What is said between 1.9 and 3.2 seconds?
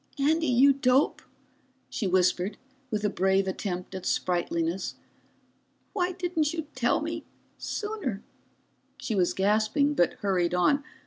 whispered with a